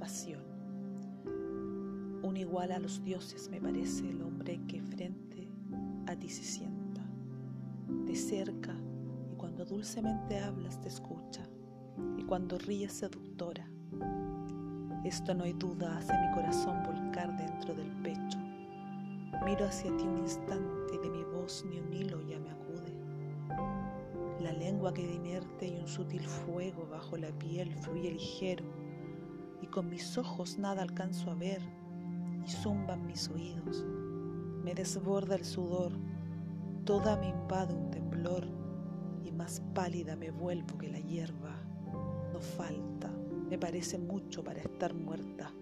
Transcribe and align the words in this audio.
pasión. 0.00 0.40
Un 2.22 2.36
igual 2.36 2.72
a 2.72 2.78
los 2.78 3.02
dioses 3.04 3.48
me 3.50 3.60
parece 3.60 4.08
el 4.08 4.22
hombre 4.22 4.60
que 4.66 4.80
frente 4.80 5.46
a 6.06 6.16
ti 6.16 6.28
se 6.28 6.42
sienta, 6.42 7.02
de 8.06 8.16
cerca 8.16 8.74
y 9.30 9.36
cuando 9.36 9.64
dulcemente 9.64 10.38
hablas 10.38 10.80
te 10.80 10.88
escucha 10.88 11.42
y 12.16 12.24
cuando 12.24 12.58
ríes 12.58 12.92
seductora. 12.92 13.70
Esto 15.04 15.34
no 15.34 15.44
hay 15.44 15.52
duda 15.52 15.98
hace 15.98 16.12
mi 16.12 16.34
corazón 16.34 16.82
volcar 16.82 17.36
dentro 17.36 17.74
del 17.74 17.90
pecho. 18.02 18.38
Miro 19.44 19.66
hacia 19.66 19.94
ti 19.96 20.04
un 20.04 20.18
instante 20.18 20.94
y 20.94 20.98
de 20.98 21.10
mi 21.10 21.24
voz 21.24 21.64
ni 21.68 21.78
un 21.78 21.89
La 24.40 24.52
lengua 24.52 24.94
queda 24.94 25.12
inerte 25.12 25.68
y 25.68 25.78
un 25.78 25.86
sutil 25.86 26.26
fuego 26.26 26.86
bajo 26.90 27.18
la 27.18 27.28
piel 27.38 27.74
fluye 27.74 28.10
ligero 28.10 28.64
y 29.60 29.66
con 29.66 29.90
mis 29.90 30.16
ojos 30.16 30.58
nada 30.58 30.80
alcanzo 30.80 31.30
a 31.30 31.34
ver 31.34 31.60
y 32.46 32.50
zumban 32.50 33.06
mis 33.06 33.28
oídos. 33.28 33.84
Me 34.64 34.74
desborda 34.74 35.34
el 35.34 35.44
sudor, 35.44 35.92
toda 36.86 37.18
me 37.18 37.28
invade 37.28 37.74
un 37.74 37.90
temblor 37.90 38.46
y 39.22 39.30
más 39.30 39.60
pálida 39.74 40.16
me 40.16 40.30
vuelvo 40.30 40.78
que 40.78 40.88
la 40.88 41.00
hierba. 41.00 41.60
No 42.32 42.40
falta, 42.40 43.10
me 43.50 43.58
parece 43.58 43.98
mucho 43.98 44.42
para 44.42 44.60
estar 44.60 44.94
muerta. 44.94 45.52